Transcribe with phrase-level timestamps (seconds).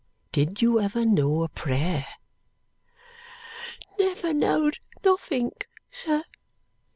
[0.31, 2.07] Did you ever know a prayer?"
[3.99, 6.23] "Never knowd nothink, sir."